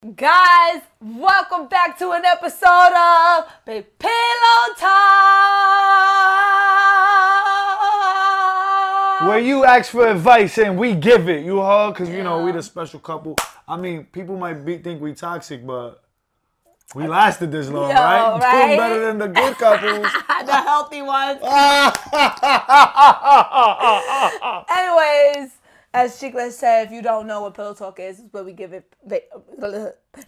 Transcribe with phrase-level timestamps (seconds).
[0.00, 4.88] Guys, welcome back to an episode of Big Pillow Talk.
[9.28, 11.92] Where you ask for advice and we give it, you heard?
[11.92, 13.36] Because, you know, we the special couple.
[13.68, 16.02] I mean, people might be, think we toxic, but
[16.94, 18.38] we lasted this long, Yo, right?
[18.40, 18.66] right?
[18.68, 20.00] Doing better than the good couples.
[20.46, 21.40] the healthy ones.
[24.70, 25.59] Anyways,
[25.92, 28.72] as Chicklet said, if you don't know what pillow talk is, it's where we give.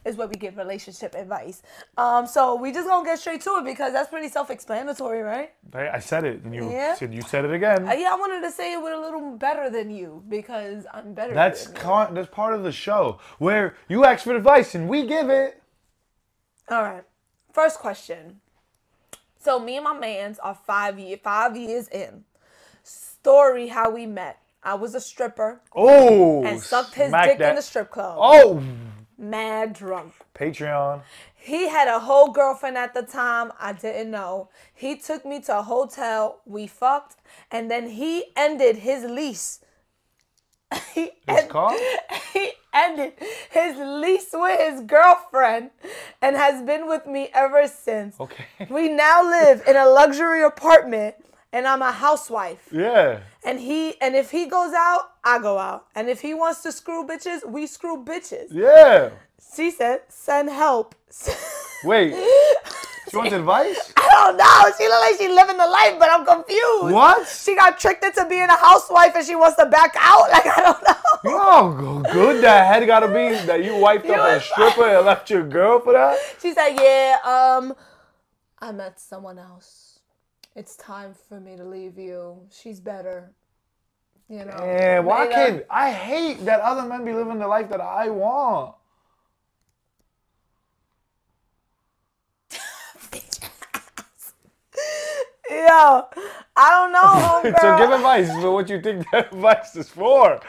[0.04, 1.60] It's where we give relationship advice.
[1.96, 5.50] Um, so we just gonna get straight to it because that's pretty self-explanatory, right?
[5.72, 6.94] Hey, I said it, and you Yeah.
[6.94, 7.88] said you said it again.
[7.88, 11.14] Uh, yeah, I wanted to say it with a little better than you because I'm
[11.14, 11.34] better.
[11.34, 11.80] That's than you.
[11.82, 15.60] con- that's part of the show where you ask for advice and we give it.
[16.68, 17.04] All right.
[17.52, 18.40] First question.
[19.38, 22.24] So me and my man's are five year five years in.
[22.84, 24.38] Story how we met.
[24.64, 27.50] I was a stripper Oh, and sucked his dick that.
[27.50, 28.16] in the strip club.
[28.20, 28.62] Oh,
[29.18, 30.14] Mad drunk.
[30.34, 31.02] Patreon.
[31.34, 33.52] He had a whole girlfriend at the time.
[33.60, 34.48] I didn't know.
[34.74, 36.40] He took me to a hotel.
[36.44, 37.16] We fucked,
[37.50, 39.60] and then he ended his lease.
[40.94, 41.72] he, His end- car?
[42.32, 43.12] he ended
[43.50, 45.70] his lease with his girlfriend,
[46.20, 48.18] and has been with me ever since.
[48.18, 48.44] Okay.
[48.70, 51.16] We now live in a luxury apartment,
[51.52, 52.68] and I'm a housewife.
[52.72, 53.20] Yeah.
[53.44, 55.86] And he and if he goes out, I go out.
[55.94, 58.48] And if he wants to screw bitches, we screw bitches.
[58.50, 59.10] Yeah.
[59.54, 60.94] She said, "Send help."
[61.84, 62.14] Wait.
[63.10, 63.92] She wants advice?
[63.98, 64.72] I don't know.
[64.78, 66.94] She look like she's living the life, but I'm confused.
[66.94, 67.28] What?
[67.28, 70.22] She got tricked into being a housewife and she wants to back out.
[70.30, 70.96] Like I don't know.
[71.24, 75.46] Oh, good that head gotta be that you wiped up a stripper and left your
[75.46, 76.18] girl for that?
[76.40, 77.74] She said, "Yeah, um,
[78.58, 79.91] I met someone else.
[80.54, 82.46] It's time for me to leave you.
[82.50, 83.32] She's better."
[84.28, 84.52] You know.
[84.52, 88.08] And why Made can't I hate that other men be living the life that I
[88.08, 88.74] want?
[95.50, 96.06] Yo,
[96.56, 97.00] I don't know,
[97.52, 97.60] homegirl.
[97.60, 100.40] so give advice for what you think that advice is for.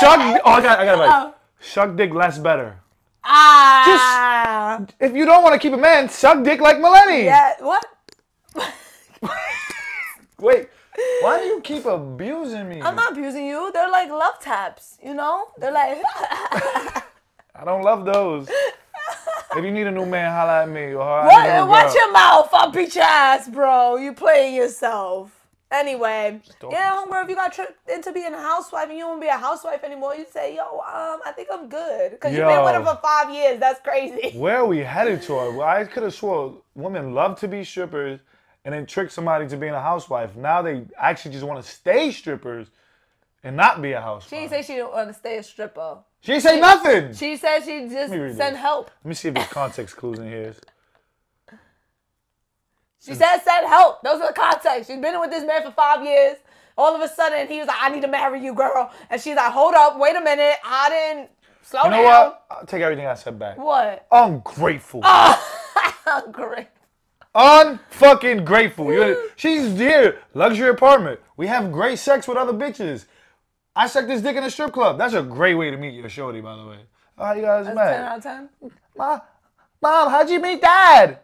[0.00, 0.40] Suck.
[0.44, 0.78] Oh, I got.
[0.80, 1.34] I got advice.
[1.60, 2.76] Suck dick less better.
[3.24, 4.84] Ah.
[5.00, 7.24] If you don't want to keep a man, suck dick like Maleni.
[7.24, 7.52] yeah.
[7.60, 7.84] What?
[10.38, 10.68] Wait.
[11.20, 12.80] Why do you keep abusing me?
[12.80, 13.70] I'm not abusing you.
[13.72, 14.98] They're like love taps.
[15.02, 15.48] You know.
[15.58, 15.98] They're like.
[17.56, 18.48] I don't love those.
[19.56, 20.94] If you need a new man, holla at me.
[20.94, 21.68] Or What?
[21.68, 22.48] Watch your mouth.
[22.52, 23.96] I'll beat your ass, bro.
[23.96, 25.44] You playing yourself.
[25.70, 26.40] Anyway,
[26.70, 29.36] yeah, homegirl, if you got tricked into being a housewife and you don't be a
[29.36, 32.12] housewife anymore, you say, yo, um, I think I'm good.
[32.12, 33.58] Because you've been with her for five years.
[33.58, 34.38] That's crazy.
[34.38, 35.62] Where are we headed to?
[35.62, 38.20] I could have swore women love to be strippers
[38.64, 40.36] and then trick somebody to being a housewife.
[40.36, 42.68] Now they actually just want to stay strippers
[43.42, 44.30] and not be a housewife.
[44.30, 45.98] She didn't say she didn't want to stay a stripper.
[46.20, 47.12] She ain't say nothing.
[47.14, 48.56] She said she just sent this.
[48.56, 48.90] help.
[49.04, 50.54] Let me see if there's context clues in here.
[53.04, 54.00] She said send help.
[54.02, 54.88] Those are the context.
[54.90, 56.36] She's been with this man for five years.
[56.76, 58.90] All of a sudden, he was like, I need to marry you, girl.
[59.10, 60.56] And she's like, hold up, wait a minute.
[60.64, 61.30] I didn't
[61.62, 62.04] slow You know down.
[62.04, 62.44] what?
[62.50, 63.58] I'll take everything I said back.
[63.58, 64.06] What?
[64.10, 65.02] Ungrateful.
[66.32, 66.66] Great.
[67.34, 68.92] Unfucking grateful.
[68.92, 71.20] You're, she's here, luxury apartment.
[71.36, 73.06] We have great sex with other bitches.
[73.74, 74.98] I sucked this dick in a strip club.
[74.98, 76.78] That's a great way to meet your shorty, by the way.
[77.18, 78.00] How you guys 10 met?
[78.00, 78.48] out of 10.
[78.96, 79.20] Mom,
[79.82, 81.18] Mom, how'd you meet Dad?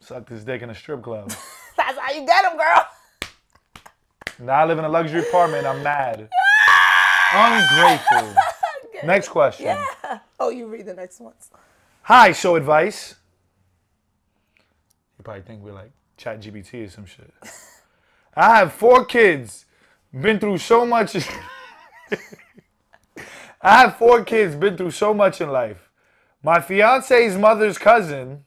[0.00, 1.28] Sucked his dick in a strip club.
[1.76, 2.86] That's how you get him, girl.
[4.40, 5.66] now I live in a luxury apartment.
[5.66, 6.28] I'm mad.
[7.34, 8.34] Ungrateful.
[9.04, 9.66] Next question.
[9.66, 10.18] Yeah.
[10.38, 11.50] Oh, you read the next ones.
[12.02, 13.16] Hi, show advice.
[15.24, 17.32] Probably think we're like Chat GBT or some shit.
[18.36, 19.64] I have four kids,
[20.12, 21.16] been through so much.
[23.62, 25.88] I have four kids, been through so much in life.
[26.42, 28.44] My fiance's mother's cousin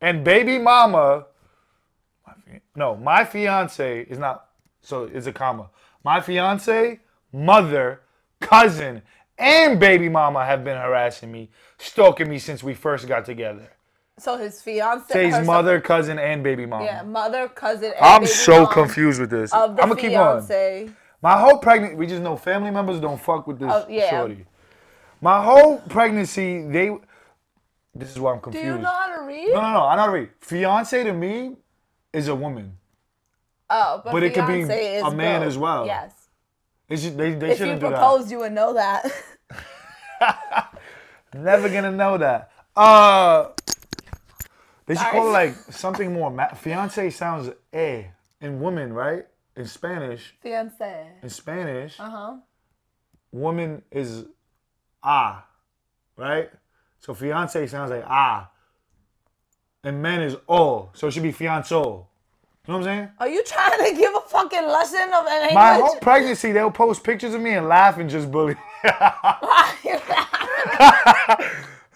[0.00, 1.26] and baby mama.
[2.76, 4.48] No, my fiance is not.
[4.82, 5.70] So it's a comma.
[6.04, 7.00] My fiance,
[7.32, 8.02] mother,
[8.40, 9.00] cousin,
[9.38, 13.73] and baby mama have been harassing me, stalking me since we first got together.
[14.18, 15.28] So his fiance.
[15.30, 16.84] Her mother, cousin, and baby mama.
[16.84, 19.52] Yeah, mother, cousin, and I'm baby so mom confused with this.
[19.52, 20.38] Of the I'm gonna keep on.
[20.40, 20.90] fiance.
[21.20, 24.10] My whole pregnancy, we just know family members don't fuck with this Oh, yeah.
[24.10, 24.46] shorty.
[25.20, 26.96] My whole pregnancy, they.
[27.94, 28.66] This is why I'm Do confused.
[28.66, 29.48] you know how to read?
[29.52, 29.84] no, no, no.
[29.84, 30.28] I know how to read.
[30.40, 31.56] Fiance to me
[32.12, 32.76] is a woman.
[33.70, 35.48] Oh, but, But it could be fiance is a man both.
[35.48, 35.86] as well.
[35.86, 36.12] Yes.
[36.88, 39.10] It's just, they they If you shouldn't do proposed, you would know that.
[40.20, 40.78] that.
[41.34, 42.50] Never gonna know that.
[42.76, 43.48] Uh,
[44.86, 46.30] they should call it like something more.
[46.30, 48.04] Ma- fiance sounds eh
[48.40, 49.26] in woman, right?
[49.56, 51.06] In Spanish, fiance.
[51.22, 52.34] in Spanish, Uh huh.
[53.32, 54.24] woman is
[55.02, 55.46] ah,
[56.16, 56.50] right?
[57.00, 58.50] So fiance sounds like ah.
[59.84, 60.90] And men is all.
[60.94, 62.06] So it should be fianzo.
[62.66, 63.08] You know what I'm saying?
[63.20, 65.54] Are you trying to give a fucking lesson of an English?
[65.54, 68.56] My whole pregnancy, they'll post pictures of me and laugh and just bully.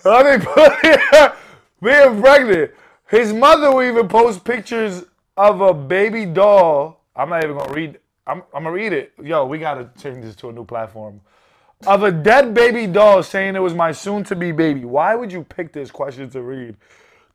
[0.05, 1.35] How they put
[1.83, 2.73] being pregnant.
[3.09, 5.05] His mother will even post pictures
[5.37, 7.05] of a baby doll.
[7.17, 7.99] I'm not even gonna read.
[8.27, 9.13] I'm, I'm gonna read it.
[9.23, 11.21] Yo, we gotta change this to a new platform.
[11.87, 14.85] Of a dead baby doll saying it was my soon-to-be baby.
[14.85, 16.77] Why would you pick this question to read?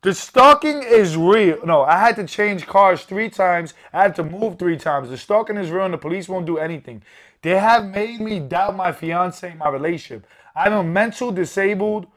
[0.02, 1.66] The stalking is real.
[1.66, 3.74] No, I had to change cars three times.
[3.94, 5.10] I had to move three times.
[5.10, 7.02] The stalking is real and the police won't do anything.
[7.42, 10.28] They have made me doubt my fiance my relationship.
[10.56, 12.08] I'm a mental disabled.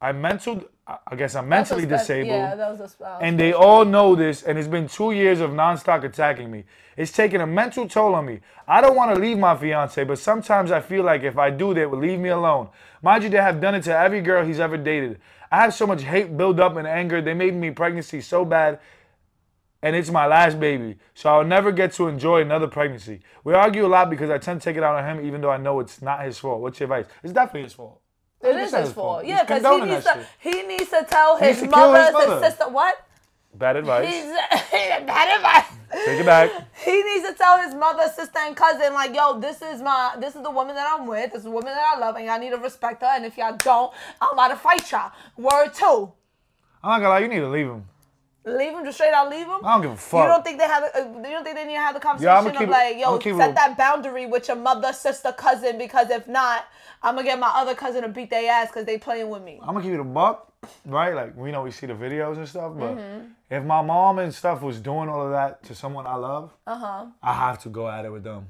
[0.00, 0.64] I'm mental.
[0.88, 2.28] I guess I'm mentally disabled.
[2.28, 3.18] Yeah, that was a spell.
[3.20, 6.64] And they all know this, and it's been two years of nonstop attacking me.
[6.96, 8.40] It's taking a mental toll on me.
[8.66, 11.74] I don't want to leave my fiance, but sometimes I feel like if I do,
[11.74, 12.70] they will leave me alone.
[13.02, 15.20] Mind you, they have done it to every girl he's ever dated.
[15.52, 17.20] I have so much hate build up and anger.
[17.20, 18.80] They made me pregnancy so bad,
[19.82, 23.20] and it's my last baby, so I'll never get to enjoy another pregnancy.
[23.44, 25.50] We argue a lot because I tend to take it out on him, even though
[25.50, 26.62] I know it's not his fault.
[26.62, 27.12] What's your advice?
[27.22, 28.00] It's definitely his fault.
[28.40, 29.24] It is 100% his fault.
[29.24, 30.26] Yeah, because he needs to.
[30.38, 32.46] He needs to tell his needs to kill mother, his his, mother.
[32.50, 32.68] sister.
[32.68, 33.04] What?
[33.54, 34.08] Bad advice.
[34.08, 34.24] He's
[35.06, 35.78] bad advice.
[36.04, 36.50] Take it back.
[36.84, 40.36] He needs to tell his mother, sister, and cousin, like, yo, this is my, this
[40.36, 41.32] is the woman that I'm with.
[41.32, 43.08] This is the woman that I love, and y'all need to respect her.
[43.08, 45.10] And if y'all don't, I'm about to fight y'all.
[45.36, 46.12] Word two.
[46.84, 47.86] I'm not gonna lie, you need to leave him.
[48.56, 49.60] Leave him, just straight out leave him.
[49.64, 50.22] I don't give a fuck.
[50.22, 50.82] You don't think they have?
[50.84, 53.08] Uh, you don't think they need to have the conversation I'ma of keep like, yo,
[53.08, 56.64] I'ma keep it set a- that boundary with your mother, sister, cousin, because if not,
[57.02, 59.58] I'm gonna get my other cousin to beat their ass because they playing with me.
[59.60, 60.52] I'm gonna give you the buck,
[60.86, 61.14] right?
[61.14, 63.26] Like we know we see the videos and stuff, but Mm-hmm.
[63.50, 66.78] if my mom and stuff was doing all of that to someone I love, Uh
[66.78, 67.06] huh.
[67.22, 68.48] I have to go at it with them.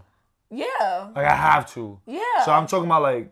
[0.51, 1.09] Yeah.
[1.15, 2.01] Like I have to.
[2.07, 2.21] Yeah.
[2.45, 3.31] So I'm talking about like,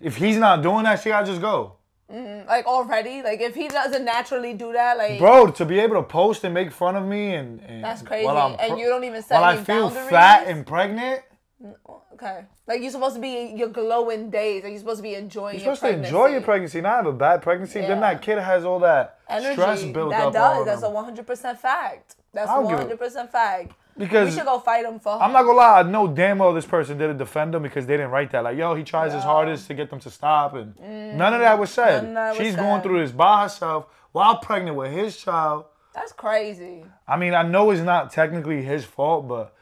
[0.00, 1.74] if he's not doing that shit, I just go,
[2.12, 5.50] Mm, like already, like if he doesn't naturally do that, like bro.
[5.50, 8.24] To be able to post and make fun of me and, and That's crazy.
[8.24, 10.08] while And you don't even set while I feel boundaries?
[10.08, 11.20] fat and pregnant,
[11.62, 11.74] mm,
[12.14, 15.56] okay, like you're supposed to be your glowing days, like you're supposed to be enjoying.
[15.56, 17.80] you're supposed to enjoy your pregnancy, not have a bad pregnancy.
[17.82, 20.64] Then that kid has all that Energy stress built that up does.
[20.64, 22.16] That's a 100 percent fact.
[22.32, 23.72] That's I don't give a- 100 percent fact.
[23.98, 25.20] Because we should go fight him for.
[25.20, 27.94] I'm not gonna lie, I know damn well this person didn't defend him because they
[27.96, 28.44] didn't write that.
[28.44, 30.76] Like, yo, he tries his hardest to get them to stop, and
[31.18, 32.04] none of that was said.
[32.04, 32.14] Mm.
[32.14, 32.82] That was She's going said.
[32.84, 35.64] through this by herself while pregnant with his child.
[35.94, 36.84] That's crazy.
[37.08, 39.52] I mean, I know it's not technically his fault, but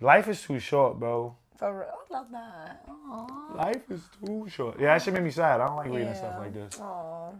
[0.00, 1.36] life is too short, bro.
[1.58, 2.86] For real, I love that.
[2.88, 3.56] Aww.
[3.56, 4.80] Life is too short.
[4.80, 5.60] Yeah, that shit made me sad.
[5.60, 6.76] I don't like reading stuff like this.
[6.78, 7.34] Aww.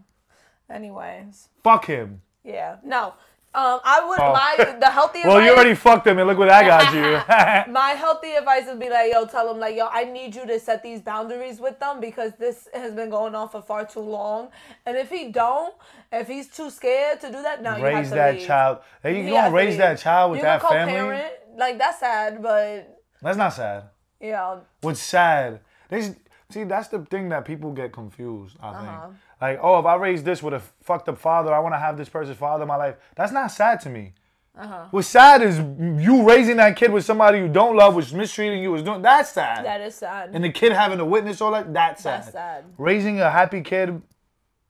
[0.69, 2.21] Anyways, Fuck him.
[2.43, 3.13] yeah, no.
[3.55, 4.33] Um, I would Oh.
[4.33, 5.21] my the healthy.
[5.23, 7.03] Well, you already fucked him, and look what I got you.
[7.73, 10.59] My healthy advice would be like, yo, tell them like, yo, I need you to
[10.59, 14.49] set these boundaries with them because this has been going on for far too long.
[14.85, 15.73] And if he don't,
[16.11, 18.45] if he's too scared to do that, now you have raise to that leave.
[18.47, 18.79] child.
[19.01, 21.21] Hey, you He gonna raise that child with you that family?
[21.57, 23.83] like that's sad, but That's not sad.
[24.19, 25.61] yeah, What's sad?
[25.87, 26.13] This
[26.49, 28.57] see, that's the thing that people get confused.
[28.61, 28.87] I think.
[28.87, 29.07] Uh-huh.
[29.41, 31.97] Like, oh, if I raise this with a fucked up father, I want to have
[31.97, 32.95] this person's father in my life.
[33.15, 34.13] That's not sad to me.
[34.57, 34.85] Uh-huh.
[34.91, 38.71] What's sad is you raising that kid with somebody you don't love, was mistreating you,
[38.71, 39.01] was doing.
[39.01, 39.65] That's sad.
[39.65, 40.29] that is sad.
[40.33, 41.73] and the kid having to witness all that.
[41.73, 42.21] That's sad.
[42.21, 42.65] That's sad.
[42.77, 44.01] Raising a happy kid,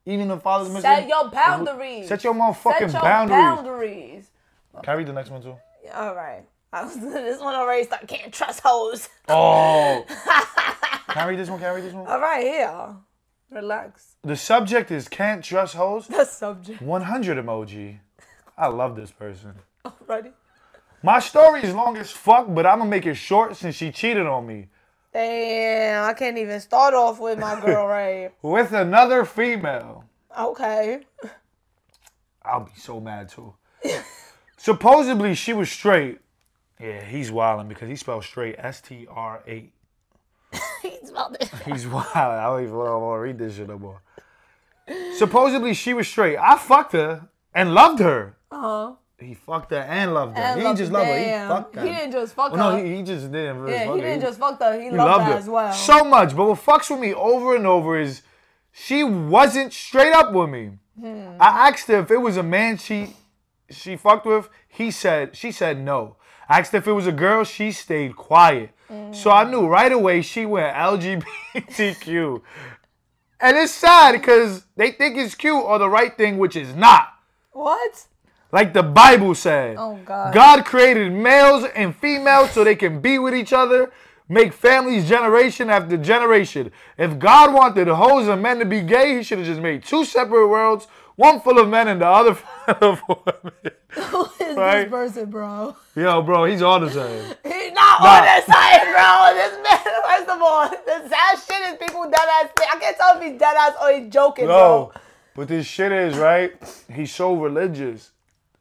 [0.04, 0.82] even the father's missing.
[0.82, 2.08] Set your boundaries.
[2.08, 3.38] Set your motherfucking Set your boundaries.
[3.38, 4.30] boundaries.
[4.82, 5.56] Can I read the next one too?
[5.94, 6.42] All right.
[6.72, 8.08] Was, this one already started.
[8.08, 9.08] Can't trust hoes.
[9.28, 10.04] Oh.
[11.16, 11.58] Can I read this one?
[11.58, 12.06] Can I read this one?
[12.06, 12.96] All right, here.
[13.50, 14.16] Relax.
[14.22, 16.08] The subject is can't trust hoes.
[16.08, 18.00] The subject 100 emoji.
[18.58, 19.54] I love this person.
[19.86, 20.32] already.
[21.02, 24.26] My story is long as fuck, but I'm gonna make it short since she cheated
[24.26, 24.68] on me
[25.14, 28.32] Damn, I can't even start off with my girl right.
[28.42, 30.04] with another female.
[30.38, 31.06] Okay.
[32.44, 33.54] I'll be so mad too.
[34.58, 36.18] Supposedly she was straight.
[36.78, 39.70] Yeah, he's wilding because he spelled straight S T R A.
[41.16, 41.50] He's about this.
[41.64, 42.06] He's wild.
[42.14, 44.00] I don't even want to read this shit no more.
[45.16, 46.36] Supposedly she was straight.
[46.38, 48.36] I fucked her and loved her.
[48.50, 48.92] Uh-huh.
[49.18, 50.42] He fucked her and loved her.
[50.42, 51.18] And he loved- didn't just love her.
[51.18, 51.82] He fucked her.
[51.82, 52.78] He didn't just fuck Well, her.
[52.78, 53.58] no, he, he just didn't.
[53.60, 53.96] really yeah, he her.
[53.96, 54.78] didn't just fuck her.
[54.78, 55.72] He, He loved, loved her her as well.
[55.72, 56.36] so much.
[56.36, 58.22] But what fucks with me over and over is
[58.72, 60.72] she wasn't straight up with me.
[61.00, 61.28] Hmm.
[61.40, 63.16] I asked her if it was a man she
[63.70, 64.48] she fucked with.
[64.68, 66.16] He said she said no.
[66.48, 67.42] I asked if it was a girl.
[67.44, 68.70] She stayed quiet.
[69.12, 72.42] So I knew right away she went LGBTQ.
[73.40, 77.08] and it's sad because they think it's cute or the right thing, which is not.
[77.52, 78.06] what?
[78.52, 79.76] Like the Bible said.
[79.78, 80.32] Oh, God.
[80.32, 83.90] God created males and females so they can be with each other.
[84.28, 86.70] make families generation after generation.
[86.96, 90.04] If God wanted hoes and men to be gay, he should have just made two
[90.04, 93.72] separate worlds, one full of men and the other full of women.
[93.90, 94.82] Who is Right.
[94.82, 95.76] this person, bro?
[95.94, 97.34] Yo, bro, he's on the same.
[97.44, 98.18] He's not Nah.
[98.18, 99.34] on this side, bro.
[99.34, 102.50] This man, first of all, the sad shit is people dead ass.
[102.72, 104.92] I can't tell if he's dead ass or he's joking, No, bro.
[105.34, 106.52] but this shit is right.
[106.92, 108.10] He's so religious,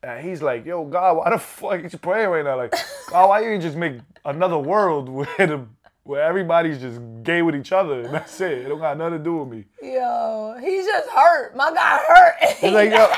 [0.03, 2.57] and he's like, "Yo, God, why the fuck he's praying right now?
[2.57, 2.73] Like,
[3.09, 5.65] God, why you just make another world where the
[6.05, 8.59] where everybody's just gay with each other and that's it?
[8.59, 11.55] It don't got nothing to do with me." Yo, he's just hurt.
[11.55, 12.35] My guy hurt.
[12.59, 13.11] He's like, yo,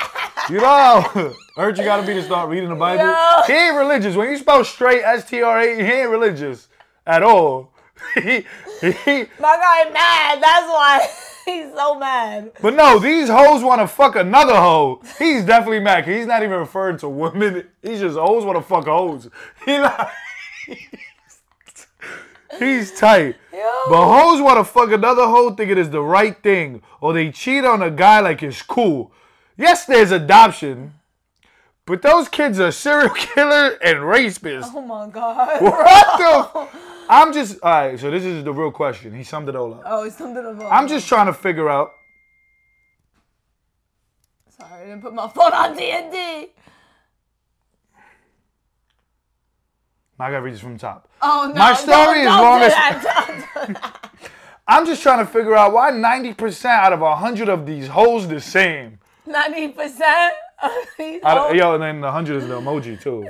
[0.49, 3.05] you know, hurt you gotta be to start reading the Bible.
[3.05, 3.41] Yo.
[3.45, 4.15] He ain't religious.
[4.15, 6.69] When you spell straight S T R A, he ain't religious
[7.05, 7.73] at all.
[8.15, 8.45] he,
[8.81, 10.41] he, My guy mad.
[10.41, 11.07] That's why
[11.45, 12.51] he's so mad.
[12.61, 15.01] But no, these hoes want to fuck another hoe.
[15.17, 16.07] He's definitely mad.
[16.07, 17.67] he's not even referring to women.
[17.81, 19.29] He's just hoes want to fuck hoes.
[19.65, 20.11] He not,
[22.59, 23.35] he's tight.
[23.53, 23.69] Yo.
[23.89, 26.81] But hoes want to fuck another hoe thinking it's the right thing.
[27.01, 29.11] Or they cheat on a guy like it's cool.
[29.57, 30.93] Yes, there's adoption.
[31.85, 34.71] But those kids are serial killer and rapists.
[34.73, 35.61] Oh my god.
[35.61, 36.79] What the?
[37.09, 39.13] I'm just, all right, so this is the real question.
[39.13, 39.83] He summed it all up.
[39.85, 40.71] Oh, he summed it all up.
[40.71, 41.91] I'm just trying to figure out
[44.59, 44.83] sorry.
[44.83, 46.47] I didn't put my phone on D and D.
[50.19, 51.07] I gotta read this from the top.
[51.21, 51.59] Oh no.
[51.59, 53.51] My story is long as- that.
[53.55, 54.09] Don't do that.
[54.69, 58.41] I'm just trying to figure out why 90% out of 100 of these hoes the
[58.41, 58.99] same.
[59.25, 61.23] Ninety percent of these.
[61.23, 63.27] Out of- hoes- yo, and then the 100 is the emoji too.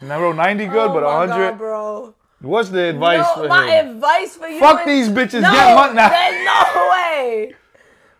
[0.00, 1.50] And I wrote 90 good, Oh but my 100.
[1.50, 2.14] God, bro.
[2.40, 3.88] What's the advice no, for my him?
[3.96, 4.60] advice for you.
[4.60, 6.08] Fuck is- these bitches, No, get money now.
[6.08, 7.54] There's no way.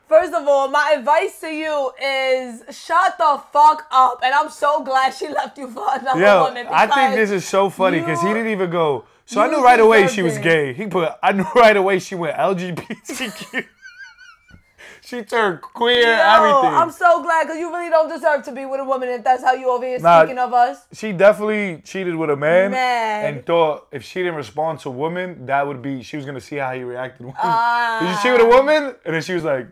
[0.09, 4.21] First of all, my advice to you is shut the fuck up.
[4.23, 6.67] And I'm so glad she left you for another Yo, woman.
[6.71, 9.05] I think this is so funny because he didn't even go.
[9.27, 10.75] So I knew right away she was gay.
[10.75, 13.65] He put, I knew right away she went LGBTQ.
[15.03, 16.79] she turned queer, Yo, everything.
[16.79, 19.43] I'm so glad because you really don't deserve to be with a woman if that's
[19.43, 20.85] how you over here Nah, speaking of us.
[20.93, 23.25] she definitely cheated with a man, Man.
[23.35, 26.57] and thought if she didn't respond to woman, that would be she was gonna see
[26.57, 27.33] how he reacted.
[27.39, 28.01] Ah.
[28.01, 28.95] Did you cheat with a woman?
[29.07, 29.69] And then she was like,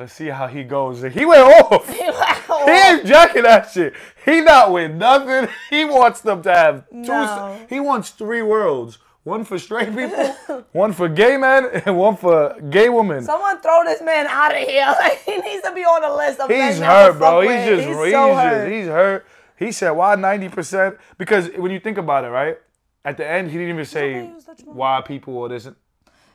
[0.00, 1.88] "Let's see how he goes." And he went off.
[1.88, 3.94] He ain't jacking that shit.
[4.24, 5.48] He not with nothing.
[5.70, 7.02] He wants them to have two.
[7.02, 7.66] No.
[7.68, 12.58] He wants three worlds: one for straight people, one for gay men, and one for
[12.70, 13.22] gay women.
[13.22, 14.86] Someone throw this man out of here.
[14.98, 17.42] Like, he needs to be on the list of He's hurt, bro.
[17.42, 18.72] He's just, he's, he's, so just, hurt.
[18.72, 19.26] he's hurt.
[19.56, 22.58] He said, "Why ninety percent?" Because when you think about it, right
[23.04, 25.68] at the end, he didn't even say okay, it's not your why people or this.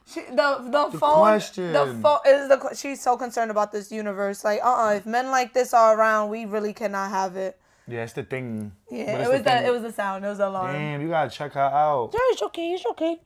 [0.07, 1.73] She, the the, phone question.
[1.73, 5.31] the phone is the she's so concerned about this universe like uh uh if men
[5.31, 8.71] like this are around we really cannot have it Yeah, it's the thing.
[8.91, 11.09] yeah it was the that it was the sound it was the alarm Damn, you
[11.09, 12.11] gotta check her out.
[12.13, 13.19] yeah it's okay it's okay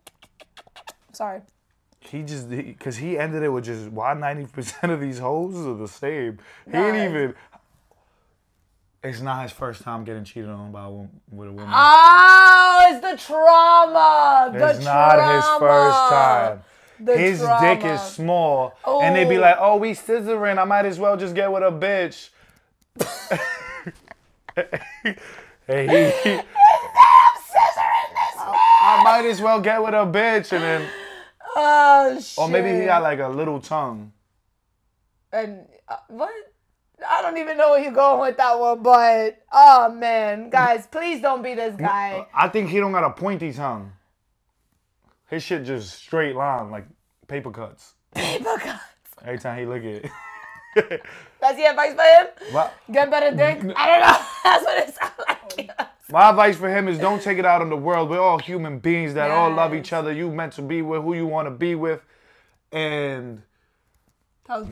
[1.12, 1.41] sorry
[2.00, 5.75] He just because he, ended it with just why ninety percent of these hoes are
[5.75, 6.39] the same.
[6.71, 7.03] He ain't Nah.
[7.09, 7.36] even.
[9.03, 11.69] It's not his first time getting cheated on by a woman, with a woman.
[11.74, 12.49] oh
[13.01, 16.10] the trauma the it's not his first trauma.
[16.10, 16.63] time.
[17.01, 20.58] The his dick is small, and they'd be like, "Oh, we scissoring.
[20.58, 22.29] I might as well just get with a bitch."
[24.55, 25.88] hey, he,
[26.29, 26.41] he-
[27.50, 28.55] scissoring this man.
[28.81, 30.89] I might as well get with a bitch, and then,
[31.55, 34.12] oh shit or maybe he got like a little tongue.
[35.31, 36.31] and uh, what
[37.08, 41.22] I don't even know where you're going with that one, but oh man, guys, please
[41.22, 42.25] don't be this mm, guy.
[42.34, 43.94] I think he don't got a pointy tongue.
[45.29, 46.86] His shit just straight line, like
[47.27, 47.94] paper cuts.
[48.13, 48.84] Paper cuts.
[49.24, 50.12] Every time he look at it.
[51.41, 52.53] That's the advice for him.
[52.53, 53.74] my, Get better dick.
[53.75, 54.25] I don't know.
[54.44, 55.89] That's what it sounds like.
[56.12, 58.10] my advice for him is don't take it out on the world.
[58.10, 60.13] We're all human beings that all love each other.
[60.13, 62.01] You meant to be with who you want to be with.
[62.72, 63.41] And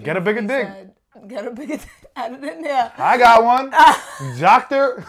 [0.04, 0.68] Get a bigger dick.
[0.68, 0.94] said.
[1.28, 1.90] Get a bigger dick.
[2.16, 2.92] Add it in there.
[2.98, 3.72] I got one.
[3.74, 4.36] Ah.
[4.40, 5.06] Doctor,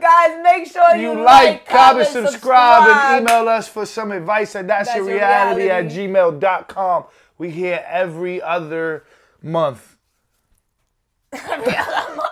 [0.00, 4.66] Guys, make sure you, you like, comment, subscribe, and email us for some advice at
[4.66, 7.04] that's, That's your Your reality, at gmail.com.
[7.38, 9.04] We here every other
[9.42, 9.96] month.
[11.34, 12.28] email.